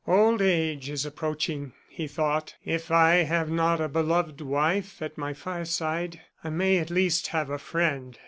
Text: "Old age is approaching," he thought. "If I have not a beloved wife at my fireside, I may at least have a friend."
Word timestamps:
"Old 0.07 0.41
age 0.41 0.89
is 0.89 1.05
approaching," 1.05 1.73
he 1.87 2.07
thought. 2.07 2.55
"If 2.65 2.89
I 2.89 3.17
have 3.17 3.51
not 3.51 3.79
a 3.79 3.87
beloved 3.87 4.41
wife 4.41 4.99
at 4.99 5.15
my 5.15 5.35
fireside, 5.35 6.19
I 6.43 6.49
may 6.49 6.79
at 6.79 6.89
least 6.89 7.27
have 7.27 7.51
a 7.51 7.59
friend." 7.59 8.17